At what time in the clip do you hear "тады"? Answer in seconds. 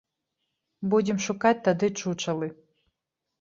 1.67-1.91